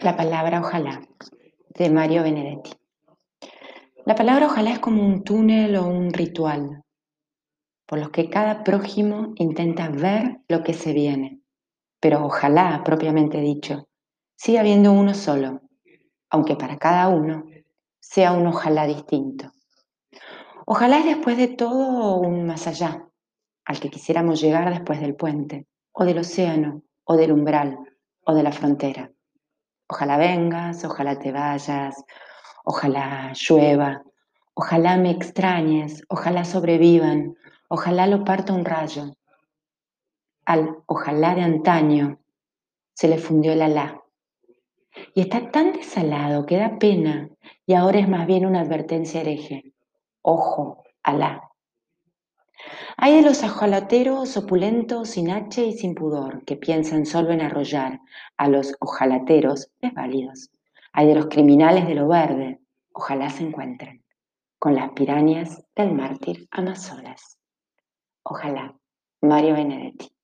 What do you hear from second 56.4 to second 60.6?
que piensan solo en arrollar a los ojalateros desválidos.